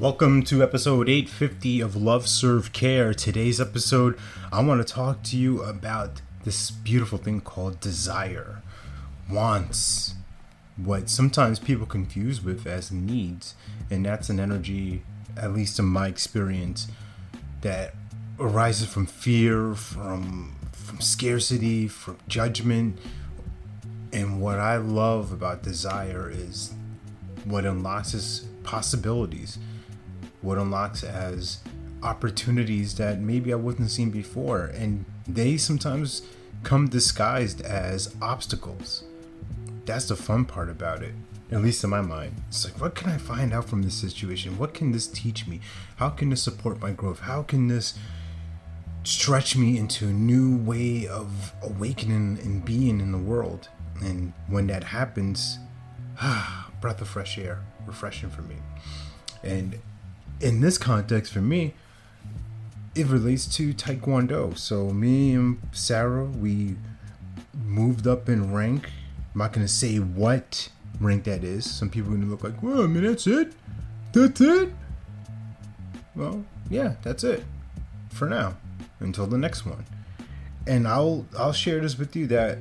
Welcome 0.00 0.42
to 0.44 0.62
episode 0.62 1.08
850 1.10 1.80
of 1.82 1.94
Love 1.94 2.26
Serve 2.26 2.72
Care. 2.72 3.12
Today's 3.12 3.60
episode, 3.60 4.18
I 4.50 4.62
want 4.62 4.84
to 4.84 4.90
talk 4.90 5.22
to 5.24 5.36
you 5.36 5.62
about 5.62 6.22
this 6.44 6.70
beautiful 6.70 7.18
thing 7.18 7.42
called 7.42 7.78
desire, 7.78 8.62
wants, 9.30 10.14
what 10.76 11.10
sometimes 11.10 11.58
people 11.58 11.84
confuse 11.84 12.42
with 12.42 12.66
as 12.66 12.90
needs. 12.90 13.54
And 13.90 14.06
that's 14.06 14.30
an 14.30 14.40
energy, 14.40 15.02
at 15.36 15.52
least 15.52 15.78
in 15.78 15.84
my 15.84 16.08
experience, 16.08 16.88
that 17.60 17.94
arises 18.40 18.88
from 18.88 19.04
fear, 19.04 19.74
from 19.74 20.56
from 20.72 21.00
scarcity, 21.02 21.86
from 21.86 22.16
judgment. 22.26 22.98
And 24.10 24.40
what 24.40 24.58
I 24.58 24.78
love 24.78 25.32
about 25.32 25.62
desire 25.62 26.30
is 26.32 26.72
what 27.44 27.66
unlocks 27.66 28.14
is 28.14 28.46
possibilities 28.64 29.58
what 30.42 30.58
unlocks 30.58 31.02
as 31.02 31.58
opportunities 32.02 32.96
that 32.96 33.20
maybe 33.20 33.52
I 33.52 33.56
wasn't 33.56 33.90
seen 33.90 34.10
before. 34.10 34.66
And 34.66 35.04
they 35.26 35.56
sometimes 35.56 36.22
come 36.62 36.88
disguised 36.88 37.60
as 37.62 38.14
obstacles. 38.20 39.04
That's 39.84 40.06
the 40.06 40.16
fun 40.16 40.44
part 40.44 40.68
about 40.68 41.02
it, 41.02 41.14
at 41.50 41.62
least 41.62 41.82
in 41.82 41.90
my 41.90 42.00
mind. 42.00 42.34
It's 42.48 42.64
like, 42.64 42.80
what 42.80 42.94
can 42.94 43.10
I 43.10 43.18
find 43.18 43.52
out 43.52 43.68
from 43.68 43.82
this 43.82 43.94
situation? 43.94 44.58
What 44.58 44.74
can 44.74 44.92
this 44.92 45.06
teach 45.06 45.46
me? 45.46 45.60
How 45.96 46.10
can 46.10 46.30
this 46.30 46.42
support 46.42 46.80
my 46.80 46.92
growth? 46.92 47.20
How 47.20 47.42
can 47.42 47.68
this 47.68 47.94
stretch 49.04 49.56
me 49.56 49.78
into 49.78 50.06
a 50.06 50.12
new 50.12 50.56
way 50.56 51.06
of 51.08 51.52
awakening 51.62 52.38
and 52.42 52.64
being 52.64 53.00
in 53.00 53.12
the 53.12 53.18
world? 53.18 53.68
And 54.00 54.32
when 54.48 54.66
that 54.68 54.84
happens, 54.84 55.58
ah, 56.20 56.70
breath 56.80 57.00
of 57.00 57.08
fresh 57.08 57.38
air, 57.38 57.60
refreshing 57.86 58.30
for 58.30 58.42
me. 58.42 58.56
And 59.42 59.78
in 60.42 60.60
this 60.60 60.76
context, 60.76 61.32
for 61.32 61.40
me, 61.40 61.74
it 62.94 63.06
relates 63.06 63.46
to 63.56 63.72
Taekwondo. 63.72 64.56
So 64.58 64.90
me 64.90 65.34
and 65.34 65.58
Sarah, 65.72 66.24
we 66.24 66.76
moved 67.64 68.06
up 68.06 68.28
in 68.28 68.52
rank. 68.52 68.90
I'm 69.34 69.38
not 69.38 69.52
gonna 69.52 69.68
say 69.68 69.96
what 69.98 70.68
rank 71.00 71.24
that 71.24 71.44
is. 71.44 71.70
Some 71.70 71.88
people 71.88 72.12
are 72.12 72.16
gonna 72.16 72.30
look 72.30 72.44
like, 72.44 72.62
well, 72.62 72.82
I 72.82 72.86
mean, 72.86 73.04
that's 73.04 73.26
it. 73.26 73.52
That's 74.12 74.40
it. 74.40 74.72
Well, 76.14 76.44
yeah, 76.68 76.96
that's 77.02 77.24
it 77.24 77.44
for 78.10 78.28
now 78.28 78.56
until 79.00 79.26
the 79.26 79.38
next 79.38 79.64
one. 79.64 79.86
And 80.66 80.86
I'll 80.86 81.26
I'll 81.38 81.52
share 81.52 81.80
this 81.80 81.98
with 81.98 82.14
you 82.14 82.26
that 82.28 82.58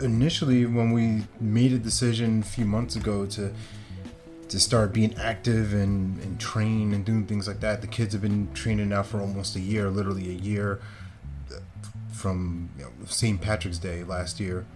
initially 0.00 0.64
when 0.64 0.92
we 0.92 1.24
made 1.40 1.72
a 1.72 1.78
decision 1.78 2.40
a 2.40 2.44
few 2.44 2.64
months 2.64 2.96
ago 2.96 3.26
to 3.26 3.52
to 4.50 4.58
start 4.58 4.92
being 4.92 5.14
active 5.14 5.72
and, 5.72 6.20
and 6.22 6.40
train 6.40 6.92
and 6.92 7.04
doing 7.04 7.24
things 7.24 7.46
like 7.46 7.60
that. 7.60 7.80
The 7.80 7.86
kids 7.86 8.12
have 8.12 8.22
been 8.22 8.52
training 8.52 8.88
now 8.88 9.04
for 9.04 9.20
almost 9.20 9.54
a 9.54 9.60
year, 9.60 9.88
literally 9.88 10.28
a 10.28 10.32
year 10.32 10.80
from 12.12 12.68
you 12.76 12.84
know, 12.84 12.90
St. 13.06 13.40
Patrick's 13.40 13.78
Day 13.78 14.02
last 14.02 14.40
year. 14.40 14.66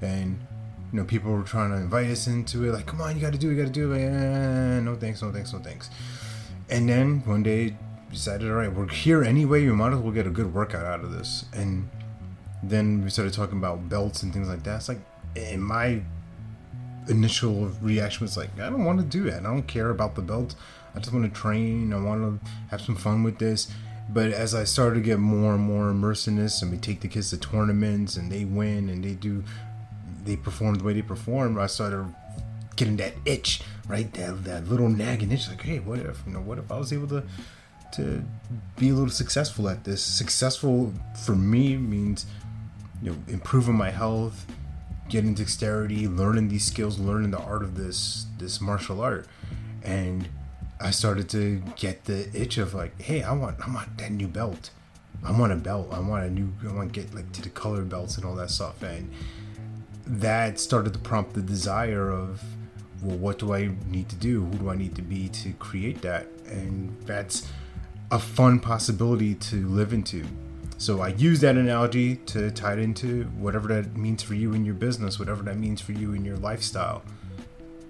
And, 0.00 0.38
you 0.92 1.00
know, 1.00 1.04
people 1.04 1.32
were 1.32 1.42
trying 1.42 1.70
to 1.70 1.76
invite 1.76 2.06
us 2.06 2.28
into 2.28 2.64
it, 2.64 2.72
like, 2.72 2.86
come 2.86 3.00
on, 3.00 3.16
you 3.16 3.20
got 3.20 3.32
to 3.32 3.38
do 3.38 3.50
it, 3.50 3.54
you 3.54 3.62
got 3.62 3.66
to 3.66 3.72
do 3.72 3.92
it. 3.92 3.98
Like, 3.98 4.12
eh, 4.12 4.80
no 4.80 4.94
thanks, 4.94 5.20
no 5.20 5.32
thanks, 5.32 5.52
no 5.52 5.58
thanks. 5.58 5.90
And 6.70 6.88
then 6.88 7.22
one 7.24 7.42
day 7.42 7.76
decided, 8.12 8.48
all 8.48 8.56
right, 8.56 8.72
we're 8.72 8.88
here 8.88 9.24
anyway, 9.24 9.64
we 9.64 9.72
might 9.72 9.92
as 9.92 9.98
well 9.98 10.12
get 10.12 10.28
a 10.28 10.30
good 10.30 10.54
workout 10.54 10.84
out 10.84 11.00
of 11.00 11.10
this. 11.10 11.46
And 11.52 11.90
then 12.62 13.02
we 13.02 13.10
started 13.10 13.34
talking 13.34 13.58
about 13.58 13.88
belts 13.88 14.22
and 14.22 14.32
things 14.32 14.48
like 14.48 14.62
that. 14.62 14.76
It's 14.76 14.88
like, 14.88 15.00
in 15.34 15.60
my 15.60 16.02
initial 17.08 17.70
reaction 17.80 18.24
was 18.24 18.36
like, 18.36 18.50
I 18.60 18.70
don't 18.70 18.84
want 18.84 18.98
to 18.98 19.04
do 19.04 19.30
that. 19.30 19.40
I 19.40 19.44
don't 19.44 19.66
care 19.66 19.90
about 19.90 20.14
the 20.14 20.22
belt. 20.22 20.54
I 20.94 20.98
just 20.98 21.12
want 21.12 21.32
to 21.32 21.40
train. 21.40 21.92
I 21.92 22.00
want 22.00 22.42
to 22.42 22.48
have 22.70 22.80
some 22.80 22.96
fun 22.96 23.22
with 23.22 23.38
this. 23.38 23.70
But 24.08 24.30
as 24.30 24.54
I 24.54 24.64
started 24.64 24.96
to 24.96 25.00
get 25.00 25.18
more 25.18 25.54
and 25.54 25.62
more 25.62 25.88
immersed 25.90 26.28
in 26.28 26.36
this, 26.36 26.62
and 26.62 26.70
we 26.70 26.78
take 26.78 27.00
the 27.00 27.08
kids 27.08 27.30
to 27.30 27.38
tournaments, 27.38 28.16
and 28.16 28.30
they 28.30 28.44
win, 28.44 28.88
and 28.88 29.02
they 29.04 29.14
do, 29.14 29.42
they 30.24 30.36
perform 30.36 30.76
the 30.76 30.84
way 30.84 30.92
they 30.92 31.02
perform, 31.02 31.58
I 31.58 31.66
started 31.66 32.14
getting 32.76 32.96
that 32.98 33.14
itch, 33.24 33.62
right? 33.88 34.12
That 34.14 34.44
that 34.44 34.68
little 34.68 34.88
nagging 34.88 35.32
itch, 35.32 35.48
like, 35.48 35.62
hey, 35.62 35.80
what 35.80 35.98
if 35.98 36.22
you 36.26 36.32
know, 36.32 36.40
what 36.40 36.58
if 36.58 36.70
I 36.70 36.78
was 36.78 36.92
able 36.92 37.08
to 37.08 37.24
to 37.92 38.22
be 38.76 38.90
a 38.90 38.94
little 38.94 39.10
successful 39.10 39.68
at 39.68 39.84
this? 39.84 40.02
Successful 40.02 40.92
for 41.24 41.34
me 41.34 41.76
means 41.76 42.26
you 43.02 43.10
know 43.10 43.16
improving 43.26 43.74
my 43.74 43.90
health, 43.90 44.46
getting 45.08 45.34
dexterity, 45.34 46.08
learning 46.08 46.48
these 46.48 46.64
skills, 46.64 46.98
learning 46.98 47.30
the 47.30 47.38
art 47.38 47.62
of 47.62 47.76
this 47.76 48.26
this 48.38 48.60
martial 48.60 49.00
art, 49.00 49.26
and 49.82 50.28
I 50.80 50.90
started 50.90 51.28
to 51.30 51.62
get 51.76 52.04
the 52.04 52.28
itch 52.34 52.58
of 52.58 52.74
like, 52.74 53.00
hey, 53.00 53.22
I 53.22 53.32
want 53.32 53.56
I 53.66 53.72
want 53.72 53.96
that 53.98 54.12
new 54.12 54.28
belt. 54.28 54.70
I 55.24 55.32
want 55.32 55.52
a 55.52 55.56
belt. 55.56 55.88
I 55.90 56.00
want 56.00 56.24
a 56.24 56.30
new. 56.30 56.52
I 56.68 56.72
want 56.72 56.92
to 56.92 57.00
get 57.00 57.14
like 57.14 57.32
to 57.32 57.42
the 57.42 57.48
color 57.48 57.82
belts 57.82 58.16
and 58.16 58.24
all 58.24 58.34
that 58.36 58.50
stuff, 58.50 58.82
and 58.82 59.10
that 60.06 60.60
started 60.60 60.92
to 60.92 60.98
prompt 60.98 61.34
the 61.34 61.42
desire 61.42 62.10
of, 62.10 62.42
well, 63.02 63.16
what 63.16 63.38
do 63.38 63.54
I 63.54 63.70
need 63.88 64.08
to 64.10 64.16
do? 64.16 64.44
Who 64.44 64.58
do 64.58 64.70
I 64.70 64.76
need 64.76 64.94
to 64.96 65.02
be 65.02 65.28
to 65.30 65.52
create 65.54 66.02
that? 66.02 66.28
And 66.46 66.96
that's 67.06 67.48
a 68.10 68.18
fun 68.18 68.60
possibility 68.60 69.34
to 69.34 69.66
live 69.68 69.92
into 69.92 70.24
so 70.78 71.00
I 71.00 71.08
use 71.08 71.40
that 71.40 71.56
analogy 71.56 72.16
to 72.16 72.50
tie 72.50 72.74
it 72.74 72.78
into 72.78 73.24
whatever 73.38 73.68
that 73.68 73.96
means 73.96 74.22
for 74.22 74.34
you 74.34 74.52
in 74.52 74.64
your 74.64 74.74
business, 74.74 75.18
whatever 75.18 75.42
that 75.44 75.56
means 75.56 75.80
for 75.80 75.92
you 75.92 76.12
in 76.12 76.24
your 76.24 76.36
lifestyle. 76.36 77.02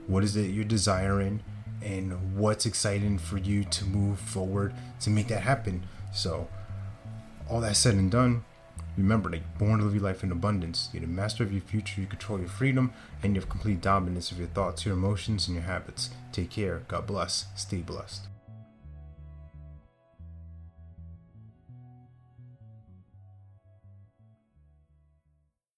What 0.06 0.22
is 0.22 0.36
it 0.36 0.50
you're 0.50 0.64
desiring 0.64 1.42
and 1.82 2.36
what's 2.36 2.64
exciting 2.64 3.18
for 3.18 3.38
you 3.38 3.64
to 3.64 3.84
move 3.84 4.20
forward 4.20 4.72
to 5.00 5.10
make 5.10 5.26
that 5.28 5.40
happen? 5.40 5.84
So 6.12 6.48
all 7.50 7.60
that 7.60 7.76
said 7.76 7.94
and 7.94 8.10
done, 8.10 8.44
remember 8.96 9.30
that 9.30 9.58
born 9.58 9.80
to 9.80 9.84
live 9.84 9.94
your 9.94 10.04
life 10.04 10.22
in 10.22 10.30
abundance. 10.30 10.88
You're 10.92 11.00
the 11.00 11.08
master 11.08 11.42
of 11.42 11.52
your 11.52 11.62
future, 11.62 12.00
you 12.00 12.06
control 12.06 12.38
your 12.38 12.48
freedom, 12.48 12.92
and 13.20 13.34
you 13.34 13.40
have 13.40 13.50
complete 13.50 13.80
dominance 13.80 14.30
of 14.30 14.38
your 14.38 14.48
thoughts, 14.48 14.86
your 14.86 14.94
emotions, 14.94 15.48
and 15.48 15.56
your 15.56 15.64
habits. 15.64 16.10
Take 16.30 16.50
care. 16.50 16.82
God 16.86 17.06
bless. 17.08 17.46
Stay 17.56 17.78
blessed. 17.78 18.28